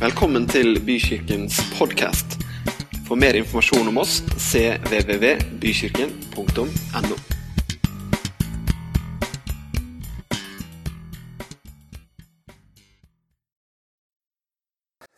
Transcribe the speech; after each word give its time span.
Velkommen 0.00 0.46
til 0.48 0.78
Bykirkens 0.80 1.58
podkast. 1.76 2.40
For 3.04 3.20
mer 3.20 3.36
informasjon 3.36 3.84
om 3.90 3.98
oss 4.00 4.22
cvvvbykirken.no. 4.32 7.18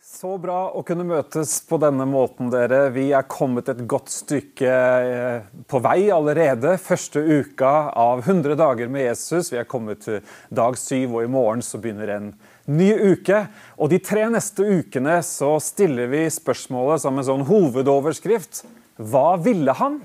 Så 0.03 0.35
bra 0.43 0.75
å 0.75 0.83
kunne 0.83 1.07
møtes 1.07 1.63
på 1.63 1.79
denne 1.79 2.03
måten, 2.03 2.51
dere. 2.51 2.91
Vi 2.91 3.15
er 3.15 3.23
kommet 3.31 3.71
et 3.71 3.87
godt 3.87 4.11
stykke 4.11 4.67
eh, 4.67 5.47
på 5.63 5.79
vei 5.79 6.11
allerede. 6.11 6.75
Første 6.75 7.23
uka 7.23 7.95
av 7.95 8.27
100 8.27 8.59
dager 8.59 8.91
med 8.91 9.07
Jesus. 9.07 9.47
Vi 9.55 9.63
er 9.63 9.63
kommet 9.63 10.03
til 10.03 10.19
dag 10.51 10.75
syv, 10.75 11.15
og 11.15 11.23
i 11.23 11.31
morgen 11.31 11.63
så 11.63 11.79
begynner 11.79 12.11
en 12.17 12.35
ny 12.35 12.52
uke. 12.67 13.47
Og 13.77 13.89
de 13.89 13.99
tre 13.99 14.27
neste 14.31 14.63
ukene 14.63 15.19
så 15.23 15.59
stiller 15.59 16.07
vi 16.11 16.29
spørsmålet 16.31 17.03
som 17.03 17.17
en 17.17 17.27
sånn 17.27 17.45
hovedoverskrift. 17.47 18.63
Hva 18.97 19.37
ville 19.41 19.73
han? 19.73 20.01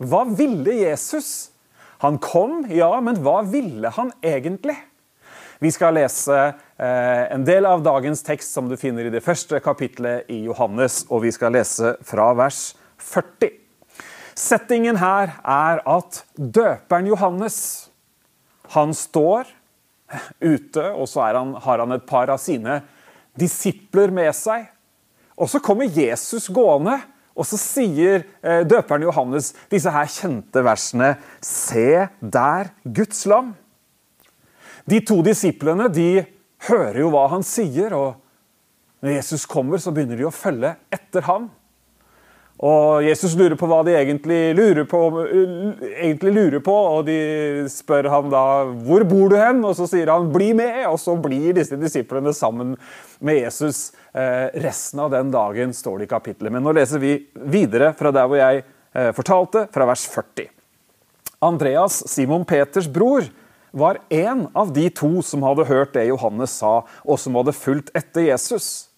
Hva 0.00 0.24
ville 0.24 0.72
Jesus? 0.80 1.50
Han 2.00 2.18
kom, 2.18 2.64
ja, 2.72 2.92
men 3.00 3.20
hva 3.20 3.42
ville 3.44 3.90
han 3.92 4.12
egentlig? 4.24 4.76
Vi 5.60 5.68
skal 5.68 5.92
lese 5.98 6.36
eh, 6.40 7.24
en 7.34 7.44
del 7.44 7.66
av 7.68 7.82
dagens 7.84 8.22
tekst 8.24 8.54
som 8.56 8.70
du 8.70 8.78
finner 8.80 9.04
i 9.04 9.12
det 9.12 9.20
første 9.20 9.60
kapitlet 9.60 10.30
i 10.32 10.38
Johannes, 10.46 11.02
og 11.12 11.26
vi 11.26 11.32
skal 11.36 11.52
lese 11.52 11.98
fra 12.08 12.30
vers 12.38 12.70
40. 12.96 13.52
Settingen 14.40 14.96
her 15.02 15.34
er 15.44 15.82
at 15.84 16.22
døperen 16.40 17.10
Johannes 17.10 17.58
han 18.72 18.94
står 18.96 19.50
ute, 20.40 20.84
og 20.92 21.08
så 21.08 21.28
han, 21.30 21.54
har 21.54 21.82
han 21.82 21.94
et 21.94 22.06
par 22.08 22.32
av 22.32 22.40
sine 22.42 22.80
disipler 23.38 24.12
med 24.14 24.32
seg. 24.36 24.66
Og 25.40 25.48
så 25.50 25.60
kommer 25.64 25.88
Jesus 25.88 26.50
gående, 26.52 26.98
og 27.36 27.46
så 27.48 27.56
sier 27.60 28.24
eh, 28.42 28.62
døperen 28.68 29.06
Johannes 29.06 29.52
disse 29.72 29.92
her 29.94 30.08
kjente 30.10 30.64
versene 30.66 31.14
Se 31.44 32.08
der 32.20 32.72
Guds 32.84 33.22
lam. 33.30 33.54
De 34.90 34.98
to 35.06 35.20
disiplene 35.24 35.86
de 35.92 36.24
hører 36.68 37.00
jo 37.04 37.12
hva 37.14 37.28
han 37.32 37.46
sier, 37.46 37.94
og 37.96 38.18
når 39.00 39.16
Jesus 39.16 39.46
kommer, 39.48 39.80
så 39.80 39.94
begynner 39.94 40.18
de 40.20 40.26
å 40.28 40.34
følge 40.34 40.74
etter 40.92 41.24
ham. 41.28 41.48
Og 42.60 43.00
Jesus 43.06 43.32
lurer 43.40 43.56
på 43.56 43.64
hva 43.70 43.78
de 43.86 43.94
egentlig 43.96 44.52
lurer 44.52 44.84
på, 44.88 44.98
egentlig 45.88 46.32
lurer 46.34 46.60
på, 46.64 46.74
og 46.74 47.06
de 47.06 47.16
spør 47.72 48.10
ham 48.12 48.28
da 48.32 48.42
hvor 48.84 49.04
bor 49.08 49.32
du 49.32 49.38
hen? 49.40 49.62
Og 49.64 49.78
så 49.78 49.86
sier 49.88 50.12
han 50.12 50.28
'bli 50.28 50.52
med', 50.58 50.84
og 50.90 51.00
så 51.00 51.16
blir 51.16 51.56
disse 51.56 51.78
disiplene 51.80 52.34
sammen 52.36 52.76
med 53.18 53.40
Jesus 53.40 53.92
eh, 54.12 54.52
resten 54.60 55.00
av 55.00 55.10
den 55.10 55.32
dagen, 55.32 55.72
står 55.72 55.98
det 55.98 56.04
i 56.04 56.12
kapittelet. 56.12 56.52
Men 56.52 56.62
nå 56.62 56.76
leser 56.76 57.00
vi 57.00 57.16
videre 57.32 57.94
fra 57.96 58.12
der 58.12 58.28
hvor 58.28 58.36
jeg 58.36 58.64
eh, 58.92 59.12
fortalte, 59.16 59.64
fra 59.72 59.88
vers 59.88 60.04
40. 60.04 60.52
Andreas, 61.40 62.04
Simon 62.12 62.44
Peters 62.44 62.88
bror, 62.92 63.24
var 63.72 64.02
en 64.10 64.48
av 64.52 64.74
de 64.74 64.90
to 64.90 65.22
som 65.22 65.42
hadde 65.46 65.64
hørt 65.64 65.94
det 65.94 66.10
Johannes 66.10 66.60
sa, 66.60 66.82
og 67.08 67.18
som 67.18 67.38
hadde 67.40 67.56
fulgt 67.56 67.88
etter 67.96 68.28
Jesus. 68.28 68.90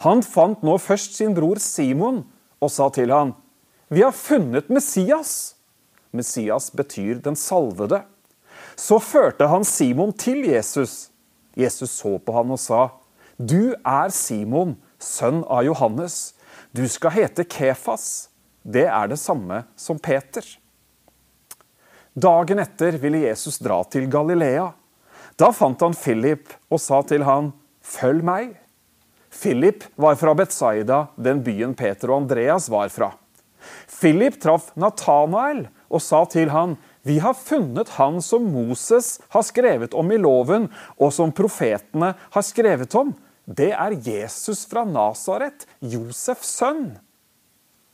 Han 0.00 0.22
fant 0.22 0.62
nå 0.64 0.78
først 0.80 1.18
sin 1.18 1.34
bror 1.36 1.60
Simon 1.60 2.24
og 2.62 2.70
sa 2.70 2.88
til 2.94 3.10
han, 3.10 3.34
'Vi 3.90 4.02
har 4.02 4.12
funnet 4.12 4.70
Messias.' 4.70 5.54
Messias 6.12 6.70
betyr 6.70 7.20
den 7.24 7.36
salvede. 7.36 8.02
Så 8.76 8.98
førte 8.98 9.48
han 9.48 9.64
Simon 9.64 10.12
til 10.12 10.44
Jesus. 10.44 11.10
Jesus 11.56 11.90
så 11.90 12.18
på 12.18 12.32
han 12.32 12.50
og 12.50 12.58
sa, 12.58 12.88
'Du 13.38 13.74
er 13.84 14.08
Simon, 14.08 14.76
sønn 14.98 15.44
av 15.48 15.64
Johannes. 15.64 16.34
Du 16.72 16.88
skal 16.88 17.10
hete 17.10 17.44
Kefas.' 17.44 18.28
Det 18.62 18.86
er 18.86 19.08
det 19.08 19.18
samme 19.18 19.64
som 19.76 19.98
Peter. 19.98 20.44
Dagen 22.14 22.58
etter 22.62 22.98
ville 23.02 23.24
Jesus 23.24 23.58
dra 23.58 23.82
til 23.84 24.06
Galilea. 24.06 24.68
Da 25.36 25.50
fant 25.50 25.80
han 25.80 25.96
Philip 25.96 26.52
og 26.70 26.80
sa 26.80 27.02
til 27.02 27.24
han, 27.24 27.52
'Følg 27.82 28.22
meg'. 28.22 28.61
Philip 29.32 29.84
var 29.96 30.14
fra 30.14 30.34
Betsaida, 30.34 31.06
den 31.16 31.42
byen 31.42 31.74
Peter 31.74 32.10
og 32.10 32.24
Andreas 32.24 32.68
var 32.70 32.92
fra. 32.92 33.12
Philip 33.88 34.36
traff 34.42 34.72
Natanael 34.76 35.66
og 35.88 36.02
sa 36.02 36.24
til 36.24 36.50
han, 36.50 36.76
'Vi 37.02 37.18
har 37.18 37.34
funnet 37.34 37.88
han 37.98 38.20
som 38.22 38.52
Moses 38.52 39.20
har 39.28 39.42
skrevet 39.42 39.94
om 39.94 40.12
i 40.12 40.16
loven, 40.16 40.68
og 41.00 41.12
som 41.12 41.32
profetene 41.32 42.14
har 42.30 42.42
skrevet 42.42 42.94
om.' 42.94 43.14
Det 43.46 43.72
er 43.72 43.98
Jesus 43.98 44.64
fra 44.70 44.84
Nasaret, 44.84 45.66
Josefs 45.80 46.46
sønn. 46.60 46.98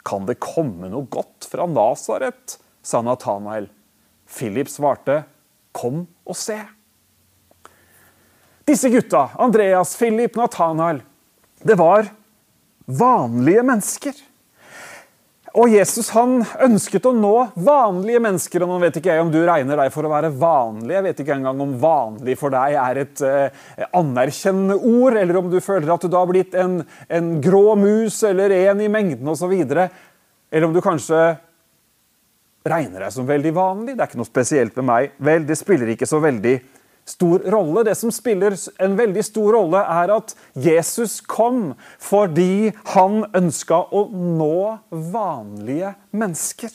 Kan 0.05 0.27
det 0.27 0.41
komme 0.41 0.91
noe 0.91 1.09
godt 1.09 1.49
fra 1.49 1.67
Nasaret? 1.67 2.59
sa 2.83 3.01
Natanael. 3.01 3.69
Philip 4.27 4.69
svarte, 4.69 5.25
'Kom 5.73 6.07
og 6.27 6.35
se'. 6.35 6.69
Disse 8.67 8.91
gutta, 8.91 9.31
Andreas, 9.39 9.97
Philip, 9.97 10.37
Nathanael, 10.37 11.01
det 11.63 11.77
var 11.79 12.09
vanlige 12.87 13.63
mennesker. 13.67 14.25
Og 15.59 15.73
Jesus 15.73 16.11
han 16.13 16.43
ønsket 16.63 17.07
å 17.09 17.15
nå 17.17 17.33
vanlige 17.65 18.21
mennesker. 18.23 18.63
og 18.63 18.71
Nå 18.71 18.77
vet 18.83 18.99
ikke 19.01 19.15
jeg 19.15 19.25
om 19.25 19.33
du 19.33 19.41
regner 19.47 19.81
deg 19.81 19.91
for 19.95 20.07
å 20.07 20.13
være 20.13 20.31
vanlig. 20.39 20.93
Jeg 20.95 21.07
vet 21.07 21.23
ikke 21.25 21.39
engang 21.39 21.63
om 21.65 21.75
'vanlig' 21.81 22.37
for 22.39 22.55
deg 22.55 22.77
er 22.79 23.01
et 23.03 23.23
eh, 23.25 23.87
anerkjennende 23.97 24.77
ord, 24.77 25.17
eller 25.17 25.41
om 25.41 25.51
du 25.51 25.59
føler 25.65 25.91
at 25.95 26.05
du 26.05 26.09
da 26.13 26.21
har 26.21 26.31
blitt 26.31 26.55
en, 26.55 26.83
en 27.09 27.41
grå 27.41 27.75
mus 27.81 28.23
eller 28.29 28.55
en 28.69 28.81
i 28.85 28.93
mengden 28.93 29.29
osv. 29.29 29.53
Eller 29.57 30.69
om 30.69 30.75
du 30.77 30.81
kanskje 30.85 31.39
regner 32.69 33.07
deg 33.07 33.13
som 33.13 33.27
veldig 33.27 33.55
vanlig. 33.57 33.97
Det 33.97 34.05
er 34.05 34.11
ikke 34.11 34.21
noe 34.21 34.29
spesielt 34.29 34.77
med 34.77 34.89
meg. 34.93 35.17
Vel, 35.19 35.47
det 35.49 35.57
spiller 35.59 35.95
ikke 35.95 36.09
så 36.09 36.21
veldig 36.23 36.59
stor 37.09 37.45
rolle. 37.53 37.85
Det 37.89 37.97
som 37.99 38.13
spiller 38.15 38.57
en 38.85 38.97
veldig 38.99 39.25
stor 39.25 39.57
rolle, 39.57 39.81
er 39.81 40.13
at 40.15 40.35
Jesus 40.59 41.19
kom 41.25 41.73
fordi 42.03 42.73
han 42.95 43.25
ønska 43.37 43.81
å 43.95 44.05
nå 44.13 44.79
vanlige 44.91 45.95
mennesker. 46.13 46.73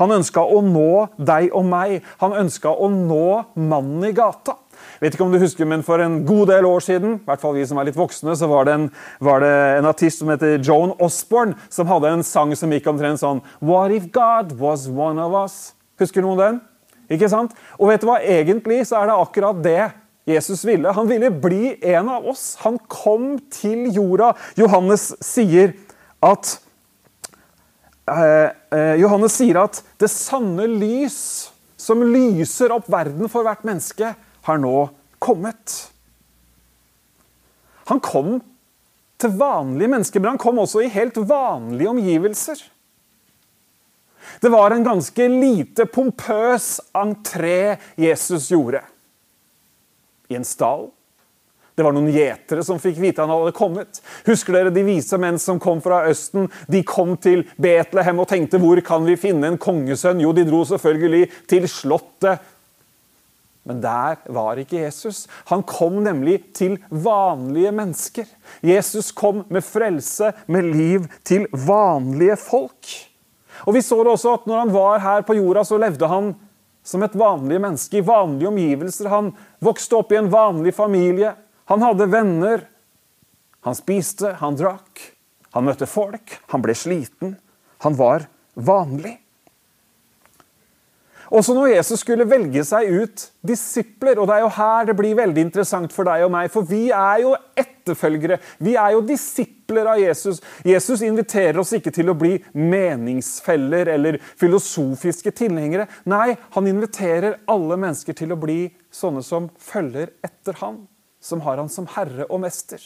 Han 0.00 0.14
ønska 0.18 0.42
å 0.42 0.60
nå 0.64 1.06
deg 1.18 1.50
og 1.54 1.66
meg. 1.68 1.98
Han 2.22 2.36
ønska 2.36 2.72
å 2.72 2.90
nå 2.92 3.26
mannen 3.54 4.08
i 4.10 4.14
gata. 4.16 4.56
Vet 5.00 5.16
ikke 5.16 5.24
om 5.26 5.32
du 5.32 5.40
husker, 5.40 5.68
men 5.68 5.84
For 5.86 6.00
en 6.02 6.22
god 6.26 6.50
del 6.52 6.66
år 6.68 6.84
siden 6.84 7.18
i 7.18 7.24
hvert 7.26 7.42
fall 7.42 7.56
vi 7.56 7.64
som 7.68 7.80
er 7.80 7.88
litt 7.88 7.98
voksne, 7.98 8.36
så 8.36 8.48
var 8.50 8.68
det 8.68 8.76
en, 8.76 8.86
var 9.20 9.42
det 9.44 9.52
en 9.78 9.88
artist 9.88 10.22
som 10.22 10.30
heter 10.32 10.60
Joan 10.60 10.94
Osborne, 11.02 11.56
som 11.68 11.88
hadde 11.90 12.12
en 12.12 12.24
sang 12.26 12.54
som 12.56 12.72
gikk 12.72 12.88
omtrent 12.92 13.22
sånn 13.22 13.42
What 13.60 13.94
if 13.96 14.10
God 14.12 14.56
was 14.60 14.88
one 14.88 15.20
of 15.22 15.36
us? 15.36 15.74
Husker 16.00 16.24
noen 16.24 16.40
den? 16.40 16.64
Ikke 17.12 17.30
sant? 17.30 17.54
Og 17.78 17.90
vet 17.90 18.02
du 18.02 18.08
hva? 18.08 18.18
Egentlig 18.20 18.82
så 18.88 19.00
er 19.00 19.10
det 19.10 19.18
akkurat 19.20 19.62
det 19.64 19.80
Jesus 20.26 20.64
ville. 20.66 20.90
Han 20.92 21.08
ville 21.08 21.30
bli 21.30 21.76
en 21.94 22.08
av 22.10 22.26
oss. 22.26 22.56
Han 22.64 22.80
kom 22.90 23.36
til 23.52 23.86
jorda. 23.94 24.32
Johannes 24.58 25.12
sier 25.22 25.76
at 26.26 26.56
eh, 28.10 28.50
eh, 28.74 28.94
Johannes 29.02 29.36
sier 29.38 29.60
at 29.62 29.82
det 30.02 30.10
sanne 30.10 30.66
lys 30.66 31.18
som 31.78 32.02
lyser 32.02 32.74
opp 32.74 32.88
verden 32.90 33.30
for 33.30 33.46
hvert 33.46 33.62
menneske, 33.66 34.14
har 34.46 34.58
nå 34.58 34.88
kommet. 35.22 35.74
Han 37.90 38.02
kom 38.02 38.40
til 39.20 39.36
vanlige 39.38 39.90
mennesker, 39.92 40.22
men 40.22 40.34
han 40.34 40.40
kom 40.42 40.58
også 40.58 40.82
i 40.82 40.90
helt 40.92 41.18
vanlige 41.28 41.92
omgivelser. 41.92 42.64
Det 44.40 44.50
var 44.52 44.74
en 44.74 44.84
ganske 44.86 45.28
lite 45.28 45.86
pompøs 45.86 46.80
entré 46.96 47.76
Jesus 47.96 48.50
gjorde. 48.52 48.82
I 50.28 50.38
en 50.38 50.46
stall. 50.46 50.88
Det 51.76 51.84
var 51.84 51.92
noen 51.92 52.08
gjetere 52.08 52.64
som 52.64 52.80
fikk 52.80 52.96
vite 53.02 53.20
han 53.20 53.30
hadde 53.30 53.52
kommet. 53.56 54.00
Husker 54.24 54.56
dere 54.56 54.72
de 54.72 54.84
vise 54.86 55.18
menn 55.20 55.36
som 55.38 55.60
kom 55.60 55.82
fra 55.84 56.06
Østen? 56.08 56.48
De 56.72 56.80
kom 56.88 57.18
til 57.20 57.44
Betlehem 57.60 58.22
og 58.22 58.30
tenkte 58.30 58.60
hvor 58.62 58.80
kan 58.84 59.04
vi 59.04 59.18
finne 59.20 59.52
en 59.52 59.60
kongesønn? 59.60 60.22
Jo, 60.24 60.32
de 60.32 60.46
dro 60.48 60.64
selvfølgelig 60.64 61.26
til 61.52 61.68
slottet 61.68 62.52
men 63.66 63.80
der 63.82 64.20
var 64.30 64.60
ikke 64.62 64.78
Jesus. 64.78 65.24
Han 65.50 65.64
kom 65.66 65.98
nemlig 66.04 66.38
til 66.54 66.76
vanlige 66.88 67.72
mennesker. 67.74 68.28
Jesus 68.62 69.10
kom 69.10 69.42
med 69.50 69.64
frelse, 69.66 70.30
med 70.46 70.70
liv, 70.70 71.08
til 71.26 71.48
vanlige 71.50 72.36
folk. 72.38 72.92
Og 73.64 73.74
Vi 73.74 73.82
så 73.82 74.02
det 74.02 74.12
også 74.12 74.34
at 74.36 74.46
når 74.48 74.62
han 74.64 74.74
var 74.74 75.02
her 75.04 75.26
på 75.26 75.38
jorda, 75.38 75.64
så 75.64 75.78
levde 75.80 76.10
han 76.10 76.34
som 76.86 77.02
et 77.02 77.18
vanlig 77.18 77.58
menneske, 77.58 77.98
i 77.98 78.06
vanlige 78.06 78.48
omgivelser. 78.52 79.10
Han 79.10 79.32
vokste 79.64 79.98
opp 79.98 80.12
i 80.12 80.20
en 80.20 80.30
vanlig 80.30 80.74
familie. 80.76 81.34
Han 81.66 81.82
hadde 81.82 82.06
venner. 82.12 82.66
Han 83.66 83.74
spiste, 83.74 84.36
han 84.38 84.58
drakk. 84.58 85.02
Han 85.56 85.66
møtte 85.66 85.88
folk. 85.90 86.38
Han 86.52 86.62
ble 86.62 86.76
sliten. 86.78 87.34
Han 87.82 87.98
var 87.98 88.28
vanlig. 88.54 89.16
Også 91.34 91.56
når 91.56 91.72
Jesus 91.72 92.04
skulle 92.04 92.28
velge 92.28 92.62
seg 92.62 92.86
ut 92.86 93.24
disipler, 93.42 94.20
og 94.20 94.28
det 94.28 94.36
er 94.36 94.44
jo 94.44 94.52
her 94.60 94.86
det 94.86 94.94
blir 94.94 95.18
veldig 95.18 95.42
interessant 95.48 95.94
for 95.94 96.06
deg 96.06 96.22
og 96.22 96.30
meg, 96.30 96.52
for 96.54 96.62
vi 96.62 96.84
er 96.94 97.24
jo 97.24 97.32
etterfølgere. 97.58 98.38
Vi 98.62 98.76
er 98.78 98.94
jo 98.94 99.02
disipler 99.08 99.55
av 99.74 99.98
Jesus. 99.98 100.42
Jesus 100.64 101.02
inviterer 101.02 101.58
oss 101.58 101.72
ikke 101.76 101.92
til 101.94 102.10
å 102.10 102.16
bli 102.18 102.36
meningsfeller 102.52 103.86
eller 103.96 104.18
filosofiske 104.38 105.30
tilhengere. 105.30 105.86
Nei, 106.04 106.36
han 106.50 106.66
inviterer 106.70 107.40
alle 107.46 107.76
mennesker 107.76 108.16
til 108.16 108.32
å 108.32 108.40
bli 108.40 108.60
sånne 108.94 109.22
som 109.26 109.50
følger 109.58 110.12
etter 110.24 110.58
han, 110.62 110.84
som 111.20 111.42
har 111.46 111.58
han 111.58 111.72
som 111.72 111.88
herre 111.96 112.28
og 112.30 112.40
mester. 112.46 112.80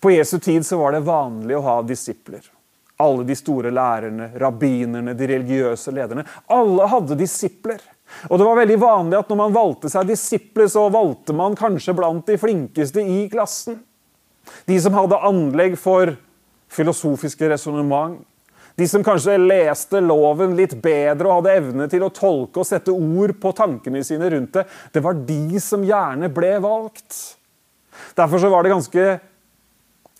På 0.00 0.10
Jesu 0.10 0.38
tid 0.38 0.66
så 0.66 0.80
var 0.80 0.92
det 0.92 1.04
vanlig 1.04 1.56
å 1.58 1.64
ha 1.66 1.76
disipler. 1.84 2.40
Alle 3.00 3.24
de 3.24 3.36
store 3.36 3.70
lærerne, 3.72 4.30
rabbinerne, 4.40 5.14
de 5.16 5.28
religiøse 5.28 5.92
lederne. 5.92 6.24
Alle 6.52 6.88
hadde 6.88 7.16
disipler. 7.20 7.80
Og 8.28 8.38
det 8.38 8.46
var 8.46 8.58
veldig 8.58 8.78
vanlig 8.80 9.20
at 9.20 9.30
når 9.30 9.38
man 9.38 9.54
valgte 9.54 9.90
seg 9.92 10.08
disipler, 10.10 10.68
så 10.68 10.88
valgte 10.92 11.36
man 11.36 11.56
kanskje 11.56 11.94
blant 11.96 12.26
de 12.28 12.36
flinkeste 12.40 13.04
i 13.04 13.22
klassen. 13.32 13.78
De 14.68 14.76
som 14.82 14.96
hadde 14.96 15.20
anlegg 15.26 15.76
for 15.80 16.14
filosofiske 16.70 17.48
resonnement. 17.50 18.20
De 18.78 18.86
som 18.88 19.02
kanskje 19.04 19.34
leste 19.40 20.00
loven 20.00 20.54
litt 20.56 20.76
bedre 20.82 21.28
og 21.28 21.40
hadde 21.40 21.56
evne 21.58 21.88
til 21.90 22.04
å 22.06 22.12
tolke 22.14 22.62
og 22.62 22.68
sette 22.68 22.94
ord 22.94 23.34
på 23.42 23.52
tankene 23.56 24.02
sine 24.06 24.30
rundt 24.32 24.54
det. 24.56 24.64
Det 24.94 25.02
var 25.04 25.18
de 25.28 25.60
som 25.60 25.84
gjerne 25.84 26.30
ble 26.32 26.54
valgt. 26.62 27.18
Derfor 28.16 28.46
var 28.48 28.64
det 28.64 28.72
ganske 28.72 29.06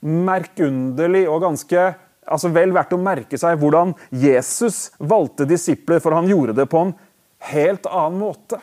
merkunderlig 0.01 1.27
og 1.29 1.45
ganske 1.45 1.91
altså 2.31 2.51
vel 2.55 2.75
verdt 2.75 2.95
å 2.95 3.01
merke 3.01 3.39
seg 3.41 3.59
hvordan 3.61 3.95
Jesus 4.15 4.91
valgte 4.99 5.49
disipler, 5.49 6.03
for 6.03 6.15
han 6.15 6.29
gjorde 6.31 6.57
det 6.61 6.69
på 6.71 6.85
en 6.85 6.95
helt 7.51 7.89
annen 7.89 8.21
måte. 8.21 8.61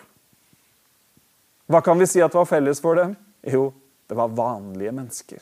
Hva 1.68 1.81
kan 1.84 2.00
vi 2.00 2.08
si 2.08 2.24
at 2.24 2.36
var 2.38 2.48
felles 2.48 2.80
for 2.84 3.00
dem? 3.00 3.18
Jo, 3.44 3.70
det 4.08 4.16
var 4.16 4.31
vanlige 4.36 4.94
mennesker. 4.96 5.42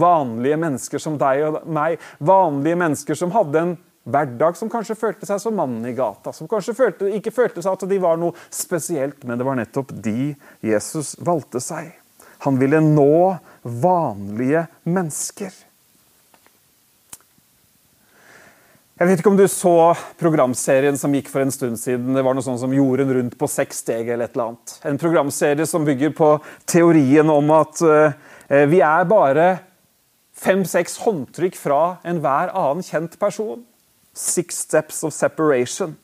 Vanlige 0.00 0.58
mennesker 0.60 1.02
som 1.02 1.18
deg 1.20 1.42
og 1.48 1.58
meg. 1.66 1.98
Vanlige 2.18 2.80
mennesker 2.80 3.18
som 3.18 3.34
hadde 3.34 3.60
en 3.60 3.74
hverdag 4.04 4.56
som 4.58 4.70
kanskje 4.72 4.96
følte 4.98 5.28
seg 5.28 5.40
som 5.40 5.56
mannen 5.56 5.84
i 5.88 5.94
gata. 5.96 6.32
Som 6.36 6.48
kanskje 6.50 6.76
følte, 6.76 7.10
ikke 7.16 7.34
følte 7.34 7.64
seg 7.64 7.76
at 7.76 7.86
de 7.90 8.00
var 8.02 8.20
noe 8.20 8.36
spesielt, 8.52 9.24
men 9.24 9.40
det 9.40 9.46
var 9.48 9.58
nettopp 9.58 9.94
de 10.04 10.34
Jesus 10.64 11.14
valgte 11.24 11.62
seg. 11.64 11.94
Han 12.44 12.58
ville 12.60 12.82
nå 12.84 13.36
vanlige 13.62 14.66
mennesker. 14.84 15.54
Jeg 18.94 19.10
vet 19.10 19.18
ikke 19.18 19.30
om 19.32 19.38
du 19.38 19.48
så 19.50 19.74
programserien 20.20 20.94
som 21.00 21.14
gikk 21.16 21.26
for 21.32 21.42
en 21.42 21.50
stund 21.50 21.80
siden. 21.80 22.12
Det 22.14 22.22
var 22.22 22.36
noe 22.36 22.46
sånn 22.46 22.60
som 22.60 22.74
Jorden 22.76 23.10
rundt 23.16 23.34
på 23.40 23.48
seks 23.50 23.80
steg 23.82 24.06
eller 24.06 24.28
et 24.28 24.36
eller 24.36 24.52
annet. 24.52 24.74
En 24.86 25.00
programserie 25.02 25.66
som 25.66 25.86
bygger 25.86 26.12
på 26.14 26.28
teorien 26.70 27.32
om 27.32 27.50
at 27.56 27.82
uh, 27.82 28.14
vi 28.70 28.78
er 28.86 29.08
bare 29.10 29.48
fem-seks 30.34 30.98
håndtrykk 31.04 31.58
fra 31.58 31.82
enhver 32.06 32.52
annen 32.54 32.84
kjent 32.84 33.18
person. 33.20 33.62
Six 34.14 34.64
steps 34.66 35.02
of 35.06 35.14
separation. 35.14 35.96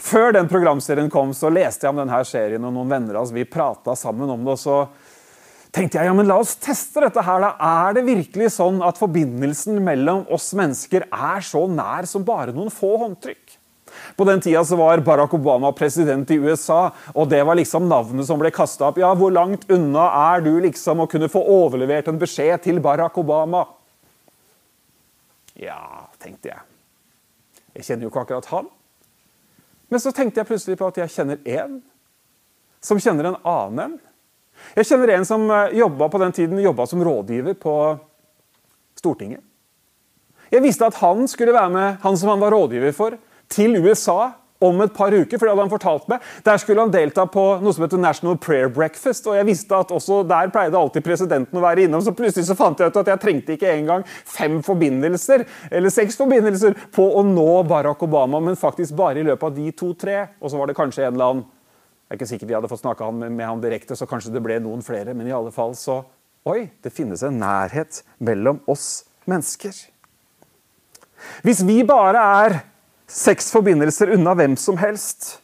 Før 0.00 0.32
den 0.32 0.48
programserien 0.48 1.10
kom, 1.12 1.34
så 1.36 1.50
leste 1.52 1.84
jeg 1.84 1.92
om 1.92 2.00
denne 2.00 2.22
serien, 2.24 2.64
og 2.64 2.72
noen 2.72 2.88
venner 2.88 3.18
av 3.18 3.26
oss 3.26 3.34
vi 3.36 3.44
prata 3.44 3.92
sammen 3.98 4.30
om 4.32 4.46
det. 4.46 4.54
og 4.54 4.60
så 4.62 4.76
tenkte 5.74 6.00
jeg 6.00 6.08
ja, 6.08 6.14
men 6.16 6.28
la 6.28 6.38
oss 6.40 6.56
teste 6.60 7.02
dette 7.04 7.24
her. 7.26 7.44
da. 7.44 7.50
Er 7.60 7.98
det 7.98 8.06
virkelig 8.08 8.54
sånn 8.56 8.80
at 8.86 9.00
forbindelsen 9.00 9.80
mellom 9.84 10.24
oss 10.32 10.52
mennesker 10.56 11.04
er 11.10 11.44
så 11.44 11.66
nær 11.68 12.08
som 12.08 12.24
bare 12.24 12.56
noen 12.56 12.72
få 12.72 12.94
håndtrykk? 13.04 13.49
På 14.16 14.26
den 14.28 14.40
tida 14.40 14.64
så 14.64 14.76
var 14.76 15.02
Barack 15.04 15.34
Obama 15.34 15.72
president 15.72 16.30
i 16.30 16.38
USA, 16.40 16.90
og 17.14 17.28
det 17.30 17.42
var 17.46 17.58
liksom 17.58 17.88
navnet 17.88 18.28
som 18.28 18.40
ble 18.40 18.52
kasta 18.54 18.90
opp. 18.90 19.00
Ja, 19.02 19.12
hvor 19.16 19.32
langt 19.34 19.68
unna 19.70 20.08
er 20.34 20.44
du 20.44 20.52
liksom 20.62 21.04
å 21.04 21.08
kunne 21.10 21.30
få 21.32 21.42
overlevert 21.42 22.10
en 22.10 22.20
beskjed 22.20 22.66
til 22.66 22.80
Barack 22.84 23.18
Obama? 23.20 23.64
Ja, 25.60 26.08
tenkte 26.22 26.52
jeg. 26.52 26.66
Jeg 27.76 27.86
kjenner 27.86 28.06
jo 28.06 28.12
ikke 28.12 28.24
akkurat 28.24 28.52
han. 28.54 28.68
Men 29.90 30.02
så 30.02 30.12
tenkte 30.14 30.40
jeg 30.40 30.48
plutselig 30.48 30.78
på 30.78 30.88
at 30.90 31.00
jeg 31.02 31.12
kjenner 31.12 31.40
én 31.48 31.80
som 32.80 33.00
kjenner 33.00 33.30
en 33.30 33.40
annen. 33.46 33.98
Jeg 34.76 34.88
kjenner 34.88 35.14
en 35.16 35.26
som 35.28 35.44
eh, 35.50 35.76
jobba 35.80 36.08
på 36.12 36.20
den 36.22 36.34
tiden 36.36 36.60
jobba 36.62 36.86
som 36.86 37.02
rådgiver 37.04 37.56
på 37.60 37.74
Stortinget. 38.98 39.42
Jeg 40.50 40.64
visste 40.64 40.88
at 40.88 40.98
han 40.98 41.28
skulle 41.30 41.54
være 41.54 41.70
med, 41.72 41.98
han 42.02 42.16
som 42.18 42.32
han 42.32 42.42
var 42.42 42.54
rådgiver 42.54 42.94
for, 42.94 43.16
til 43.50 43.76
USA 43.82 44.32
om 44.60 44.80
et 44.84 44.92
par 44.94 45.12
uker. 45.12 45.38
for 45.38 45.46
det 45.46 45.52
hadde 45.52 45.64
han 45.64 45.72
fortalt 45.72 46.08
meg. 46.08 46.24
Der 46.44 46.58
skulle 46.60 46.84
han 46.84 46.92
delta 46.92 47.24
på 47.26 47.44
noe 47.62 47.72
som 47.74 47.84
heter 47.84 48.00
National 48.00 48.36
Prayer 48.38 48.68
Breakfast. 48.68 49.26
og 49.26 49.36
jeg 49.36 49.46
visste 49.48 49.76
at 49.76 49.90
også 49.90 50.22
Der 50.28 50.50
pleide 50.52 50.76
alltid 50.76 51.04
presidenten 51.04 51.58
å 51.58 51.64
være 51.64 51.86
innom. 51.86 52.02
Så 52.02 52.12
plutselig 52.12 52.46
så 52.46 52.56
fant 52.56 52.78
jeg 52.78 52.90
ut 52.90 52.96
at 52.96 53.06
jeg 53.06 53.20
trengte 53.20 53.56
ikke 53.56 53.72
engang 53.72 54.04
fem 54.24 54.60
forbindelser 54.62 55.46
eller 55.70 55.90
seks 55.90 56.16
forbindelser 56.16 56.76
på 56.92 57.08
å 57.16 57.24
nå 57.24 57.62
Barack 57.68 58.02
Obama, 58.02 58.40
men 58.40 58.56
faktisk 58.56 58.94
bare 58.96 59.20
i 59.20 59.24
løpet 59.24 59.42
av 59.42 59.54
de 59.56 59.72
to-tre. 59.72 60.28
Og 60.40 60.50
så 60.50 60.58
var 60.58 60.66
det 60.66 60.76
kanskje 60.76 61.06
en 61.06 61.14
eller 61.14 61.24
annen 61.24 61.44
Jeg 62.10 62.16
er 62.16 62.18
ikke 62.18 62.26
sikker 62.26 62.48
de 62.48 62.54
hadde 62.54 62.68
fått 62.68 62.80
snakka 62.82 63.06
med, 63.14 63.46
han 63.46 63.60
direkte, 63.62 63.94
så 63.94 64.06
kanskje 64.06 64.32
det 64.34 64.42
ble 64.42 64.56
noen 64.58 64.82
flere. 64.82 65.14
Men 65.14 65.28
i 65.28 65.34
alle 65.34 65.52
fall 65.54 65.76
så 65.78 66.02
Oi, 66.48 66.70
det 66.80 66.88
finnes 66.88 67.20
en 67.22 67.36
nærhet 67.36 68.00
mellom 68.18 68.62
oss 68.66 69.04
mennesker. 69.28 69.76
Hvis 71.44 71.60
vi 71.68 71.82
bare 71.84 72.22
er 72.40 72.54
seks 73.10 73.50
forbindelser 73.52 74.14
unna 74.14 74.34
hvem 74.38 74.56
som 74.60 74.78
helst, 74.80 75.40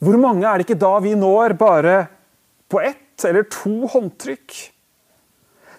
hvor 0.00 0.16
mange 0.16 0.46
er 0.48 0.58
det 0.58 0.68
ikke 0.68 0.80
da 0.80 0.94
vi 1.04 1.12
når 1.18 1.56
bare 1.60 1.96
på 2.70 2.80
ett 2.80 3.24
eller 3.28 3.44
to 3.52 3.84
håndtrykk? 3.90 4.54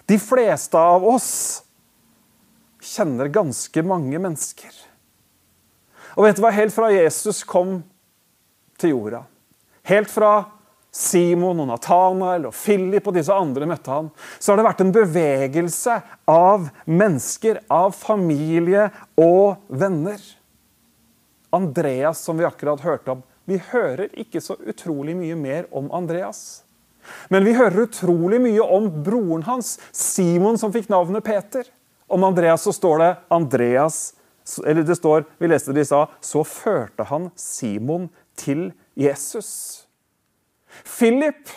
De 0.06 0.18
fleste 0.20 0.78
av 0.78 1.02
oss 1.08 1.32
kjenner 2.82 3.30
ganske 3.32 3.82
mange 3.86 4.18
mennesker. 4.22 4.70
Og 6.14 6.26
vet 6.26 6.38
du 6.38 6.42
hva? 6.44 6.52
Helt 6.54 6.74
fra 6.74 6.90
Jesus 6.92 7.42
kom 7.48 7.80
til 8.78 8.94
jorda, 8.94 9.24
Helt 9.86 10.10
fra 10.10 10.44
Simon 10.94 11.62
og 11.64 11.70
Nathanael 11.70 12.44
og 12.50 12.54
Philip 12.54 13.06
og 13.08 13.16
disse 13.16 13.34
andre 13.34 13.66
møtte 13.66 13.90
han, 13.90 14.10
så 14.38 14.52
har 14.52 14.60
det 14.60 14.66
vært 14.66 14.82
en 14.84 14.92
bevegelse 14.94 15.96
av 16.30 16.68
mennesker, 16.86 17.62
av 17.72 17.96
familie 17.96 18.90
og 19.18 19.62
venner. 19.72 20.20
Andreas, 21.52 22.22
som 22.24 22.38
vi 22.38 22.48
akkurat 22.48 22.80
hørte 22.80 23.16
om. 23.16 23.22
Vi 23.44 23.58
hører 23.72 24.08
ikke 24.18 24.40
så 24.40 24.56
utrolig 24.56 25.16
mye 25.18 25.36
mer 25.36 25.68
om 25.74 25.90
Andreas. 25.92 26.62
Men 27.28 27.44
vi 27.44 27.56
hører 27.58 27.88
utrolig 27.88 28.38
mye 28.40 28.62
om 28.62 28.88
broren 29.02 29.42
hans, 29.46 29.76
Simon, 29.90 30.58
som 30.58 30.72
fikk 30.74 30.88
navnet 30.92 31.26
Peter. 31.26 31.66
Om 32.06 32.24
Andreas 32.24 32.62
så 32.66 32.74
står 32.76 33.02
det 33.02 33.12
Andreas 33.34 34.12
eller 34.66 34.82
det 34.82 34.96
står, 34.96 35.24
Vi 35.38 35.48
leste 35.48 35.72
det 35.72 35.80
de 35.80 35.86
sa, 35.86 36.06
så 36.20 36.44
førte 36.44 37.06
han 37.06 37.30
Simon 37.38 38.08
til 38.38 38.72
Jesus. 38.98 39.84
Philip 40.82 41.50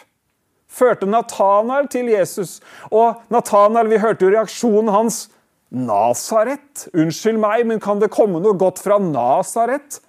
førte 0.69 1.07
Natanael 1.09 1.87
til 1.91 2.11
Jesus. 2.11 2.59
Og 2.91 3.23
Natanael, 3.33 3.89
vi 3.89 4.01
hørte 4.01 4.25
jo 4.25 4.33
reaksjonen 4.35 4.93
hans. 4.93 5.25
Nasaret? 5.73 6.87
Unnskyld 6.93 7.39
meg, 7.41 7.65
men 7.67 7.81
kan 7.83 8.01
det 8.01 8.13
komme 8.13 8.41
noe 8.43 8.57
godt 8.59 8.81
fra 8.83 8.99
Nasaret? 9.01 9.99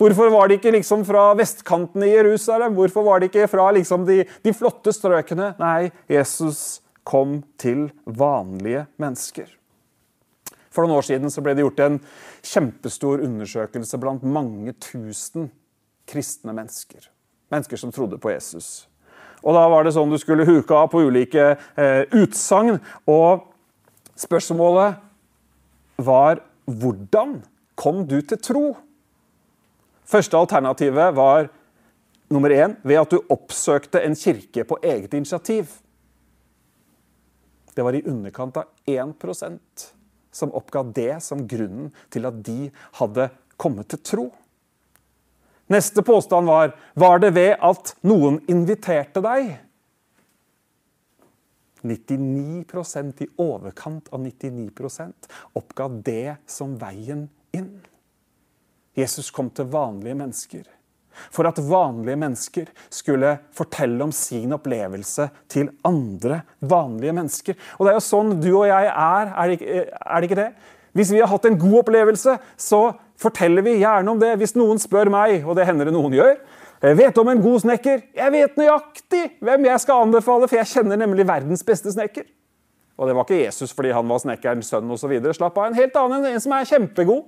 Hvorfor 0.00 0.30
var 0.34 0.48
det 0.50 0.58
ikke 0.58 0.74
liksom 0.74 1.04
fra 1.06 1.28
vestkanten 1.38 2.02
i 2.02 2.10
Jerusalem? 2.10 2.74
Hvorfor 2.74 3.06
var 3.06 3.20
det 3.22 3.30
ikke 3.30 3.48
fra 3.48 3.70
liksom 3.76 4.06
de, 4.08 4.24
de 4.42 4.54
flotte 4.56 4.92
strøkene? 4.92 5.52
Nei, 5.60 5.92
Jesus 6.10 6.80
kom 7.06 7.42
til 7.60 7.86
vanlige 8.04 8.88
mennesker. 9.00 9.46
For 10.74 10.82
noen 10.82 10.98
år 10.98 11.06
siden 11.06 11.30
ble 11.44 11.54
det 11.54 11.62
gjort 11.62 11.84
en 11.84 12.00
kjempestor 12.42 13.22
undersøkelse 13.22 14.00
blant 14.02 14.26
mange 14.26 14.74
tusen 14.82 15.52
kristne 16.10 16.52
mennesker. 16.56 17.06
Mennesker 17.54 17.78
som 17.78 17.94
trodde 17.94 18.18
på 18.18 18.32
Jesus. 18.34 18.88
Og 19.44 19.54
Da 19.54 19.68
var 19.70 19.84
det 19.84 19.94
sånn 19.94 20.10
du 20.10 20.18
skulle 20.18 20.48
huke 20.48 20.74
av 20.74 20.90
på 20.90 21.04
ulike 21.06 21.54
eh, 21.54 22.02
utsagn. 22.16 22.80
Og 23.06 23.44
spørsmålet 24.18 25.00
var 26.04 26.40
hvordan 26.64 27.40
kom 27.78 28.04
du 28.08 28.20
til 28.22 28.40
tro? 28.40 28.64
Første 30.04 30.36
alternativet 30.38 31.14
var 31.16 31.48
nummer 32.32 32.52
én 32.52 32.76
ved 32.84 33.00
at 33.00 33.10
du 33.10 33.20
oppsøkte 33.30 34.02
en 34.04 34.16
kirke 34.18 34.64
på 34.64 34.78
eget 34.82 35.14
initiativ. 35.14 35.68
Det 37.74 37.84
var 37.84 37.96
i 37.96 38.04
underkant 38.06 38.56
av 38.56 38.70
1 38.86 39.90
som 40.34 40.54
oppga 40.54 40.82
det 40.82 41.22
som 41.22 41.46
grunnen 41.46 41.92
til 42.10 42.26
at 42.26 42.40
de 42.46 42.70
hadde 42.98 43.28
kommet 43.56 43.88
til 43.88 44.02
tro. 44.02 44.26
Neste 45.70 46.02
påstand 46.02 46.46
var 46.46 46.74
var 46.94 47.18
det 47.18 47.34
ved 47.34 47.56
at 47.62 47.94
noen 48.02 48.40
inviterte 48.48 49.22
deg. 49.24 49.54
99% 51.84 53.24
i 53.24 53.30
overkant 53.44 54.08
av 54.12 54.22
99% 54.24 55.28
oppga 55.60 55.88
det 56.06 56.36
som 56.50 56.76
veien 56.80 57.28
inn. 57.54 57.74
Jesus 58.94 59.30
kom 59.34 59.50
til 59.54 59.68
vanlige 59.72 60.16
mennesker. 60.18 60.64
For 61.30 61.46
at 61.46 61.60
vanlige 61.62 62.18
mennesker 62.18 62.70
skulle 62.92 63.36
fortelle 63.54 64.02
om 64.02 64.12
sin 64.14 64.54
opplevelse 64.56 65.28
til 65.50 65.70
andre 65.86 66.40
vanlige 66.58 67.14
mennesker. 67.14 67.58
Og 67.78 67.86
det 67.86 67.92
er 67.92 67.98
jo 68.00 68.06
sånn 68.08 68.34
du 68.42 68.50
og 68.50 68.66
jeg 68.70 68.88
er, 68.90 69.30
er 69.30 69.52
det 69.52 69.58
er 69.70 69.86
det, 69.92 70.28
ikke 70.28 70.40
det? 70.40 70.50
Hvis 70.94 71.10
vi 71.14 71.22
har 71.22 71.30
hatt 71.30 71.46
en 71.48 71.58
god 71.58 71.80
opplevelse, 71.82 72.36
så 72.58 72.82
forteller 73.18 73.66
vi 73.66 73.80
gjerne 73.80 74.10
om 74.10 74.20
det. 74.20 74.34
Hvis 74.38 74.54
noen 74.58 74.78
spør 74.82 75.10
meg, 75.10 75.42
og 75.42 75.58
det 75.58 75.66
hender 75.66 75.90
det 75.90 75.94
noen 75.94 76.14
gjør, 76.14 76.36
vet 76.98 77.18
om 77.18 77.28
en 77.32 77.42
god 77.42 77.62
snekker. 77.62 78.02
Jeg 78.18 78.32
vet 78.34 78.56
nøyaktig 78.60 79.22
hvem 79.44 79.68
jeg 79.70 79.82
skal 79.84 80.04
anbefale, 80.04 80.48
for 80.50 80.58
jeg 80.60 80.70
kjenner 80.72 81.00
nemlig 81.00 81.24
verdens 81.28 81.64
beste 81.64 81.92
snekker. 81.94 82.26
Og 82.98 83.08
det 83.08 83.14
var 83.16 83.26
ikke 83.26 83.40
Jesus 83.40 83.72
fordi 83.74 83.94
han 83.94 84.08
var 84.10 84.20
snekkerens 84.22 84.68
sønn 84.70 84.90
osv. 84.92 85.14
Slapp 85.34 85.56
av. 85.58 85.70
En 85.70 85.78
helt 85.78 85.96
annen, 85.98 86.22
enn 86.22 86.36
en 86.36 86.44
som 86.44 86.54
er 86.54 86.68
kjempegod. 86.68 87.24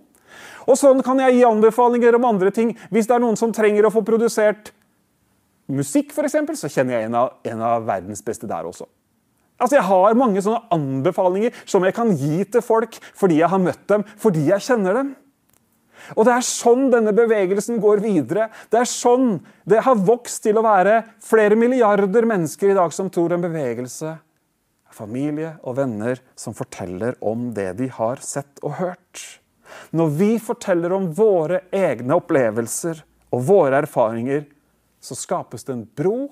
Og 0.66 0.78
sånn 0.78 1.00
kan 1.06 1.20
jeg 1.22 1.38
gi 1.38 1.46
anbefalinger 1.46 2.18
om 2.18 2.28
andre 2.28 2.52
ting. 2.54 2.74
Hvis 2.92 3.08
det 3.08 3.16
er 3.16 3.22
noen 3.22 3.38
som 3.38 3.54
trenger 3.54 3.86
å 3.86 3.94
få 3.94 4.02
produsert 4.06 4.72
musikk, 5.72 6.12
f.eks., 6.14 6.60
så 6.60 6.70
kjenner 6.70 6.98
jeg 6.98 7.08
en 7.08 7.18
av, 7.22 7.34
en 7.46 7.64
av 7.64 7.86
verdens 7.86 8.22
beste 8.26 8.48
der 8.50 8.66
også. 8.68 8.86
Altså, 9.56 9.78
Jeg 9.78 9.86
har 9.88 10.18
mange 10.18 10.42
sånne 10.44 10.66
anbefalinger 10.74 11.54
som 11.64 11.84
jeg 11.86 11.96
kan 11.96 12.12
gi 12.12 12.44
til 12.44 12.62
folk 12.64 12.98
fordi 13.16 13.40
jeg 13.40 13.48
har 13.50 13.62
møtt 13.62 13.86
dem, 13.88 14.04
fordi 14.20 14.50
jeg 14.50 14.66
kjenner 14.68 15.00
dem. 15.00 15.14
Og 16.14 16.26
Det 16.26 16.34
er 16.36 16.46
sånn 16.46 16.86
denne 16.92 17.14
bevegelsen 17.16 17.80
går 17.82 18.02
videre. 18.04 18.50
Det 18.70 18.82
er 18.82 18.90
sånn 18.90 19.40
det 19.66 19.82
har 19.86 19.98
vokst 19.98 20.44
til 20.46 20.60
å 20.60 20.66
være 20.66 21.00
flere 21.24 21.58
milliarder 21.58 22.28
mennesker 22.28 22.70
i 22.70 22.78
dag 22.78 22.94
som 22.94 23.10
tror 23.10 23.34
en 23.34 23.44
bevegelse. 23.44 24.14
Familie 24.96 25.56
og 25.66 25.76
venner 25.76 26.22
som 26.38 26.54
forteller 26.56 27.18
om 27.20 27.50
det 27.56 27.72
de 27.80 27.90
har 27.92 28.22
sett 28.24 28.62
og 28.62 28.78
hørt. 28.78 29.24
Når 29.90 30.12
vi 30.16 30.30
forteller 30.40 30.94
om 30.94 31.10
våre 31.12 31.66
egne 31.74 32.16
opplevelser 32.16 33.02
og 33.34 33.44
våre 33.48 33.82
erfaringer, 33.82 34.46
så 35.02 35.18
skapes 35.18 35.66
det 35.66 35.74
en 35.74 35.84
bro 35.98 36.30